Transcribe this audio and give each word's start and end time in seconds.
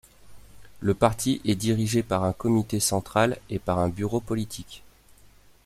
Le 0.79 0.95
parti 0.95 1.41
est 1.45 1.53
dirigé 1.53 2.01
par 2.01 2.23
un 2.23 2.33
comité 2.33 2.79
central 2.79 3.37
et 3.51 3.59
par 3.59 3.77
un 3.77 3.87
bureau 3.87 4.19
politique. 4.19 4.81